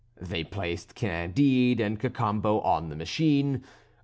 They 0.19 0.43
placed 0.43 0.95
Candide 0.95 1.79
and 1.79 1.99
Cacambo 1.99 2.59
on 2.65 2.89
the 2.89 2.95
machine. 2.95 3.63